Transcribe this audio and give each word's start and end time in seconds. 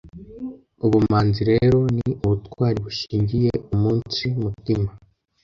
Ubumanzi 0.85 1.41
rero 1.51 1.79
ni 1.95 2.09
ubutwari 2.25 2.77
bushingiye 2.85 3.51
umunsi 3.73 4.23
mutima. 4.43 4.89